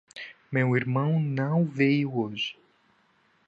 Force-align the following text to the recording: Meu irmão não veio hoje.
Meu 0.51 0.75
irmão 0.75 1.19
não 1.19 1.63
veio 1.63 2.17
hoje. 2.17 2.57